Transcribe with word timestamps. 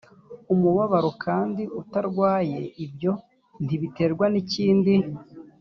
umubabaro 0.53 1.09
kandi 1.23 1.63
utarwaye 1.81 2.59
ibyo 2.85 3.11
ntibiterwa 3.65 4.25
n 4.33 4.35
ikindi 4.41 4.93